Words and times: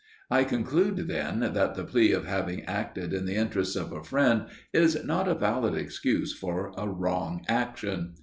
I 0.31 0.45
conclude, 0.45 0.97
then, 1.07 1.41
that 1.41 1.75
the 1.75 1.83
plea 1.83 2.11
of 2.11 2.25
having 2.25 2.63
acted 2.65 3.13
in 3.13 3.27
the 3.27 3.35
interests 3.35 3.75
of 3.75 3.91
a 3.91 4.03
friend 4.03 4.47
is 4.73 5.05
not 5.05 5.27
a 5.27 5.35
valid 5.35 5.75
excuse 5.75 6.33
for 6.33 6.73
a 6.75 6.87
wrong 6.89 7.45
action. 7.47 8.15